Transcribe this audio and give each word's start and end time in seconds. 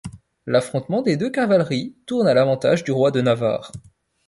L’affrontement 0.47 1.03
des 1.03 1.15
deux 1.15 1.29
cavaleries 1.29 1.95
tourne 2.07 2.27
à 2.27 2.33
l’avantage 2.33 2.83
du 2.83 2.91
roi 2.91 3.11
de 3.11 3.21
Navarre. 3.21 3.71